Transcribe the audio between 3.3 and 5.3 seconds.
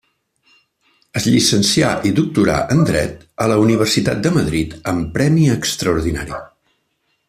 a la Universitat de Madrid amb